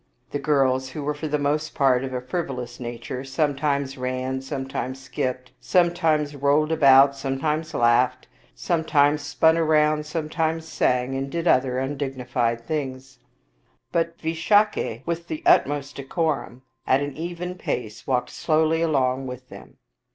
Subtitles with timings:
[0.31, 4.99] The girls, who were for the most part of a frivolous nature, sometimes ran, sometimes
[4.99, 11.77] skipped, some times rolled about, sometimes laughed, sometimes spun round, sometimes sang, and did other
[11.77, 13.19] undignified things.
[13.91, 19.77] But Visakha, with the utmost decorum, at an even pace walked slowly along with them.